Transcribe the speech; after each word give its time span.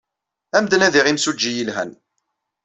Ad 0.55 0.57
am-d-nadiɣ 0.61 1.05
imsujji 1.07 1.51
yelhan. 1.53 1.91